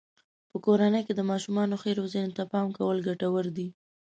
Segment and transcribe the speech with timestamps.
[0.51, 3.67] په کورنۍ کې د ماشومانو ښې روزنې ته پام کول ګټور دی.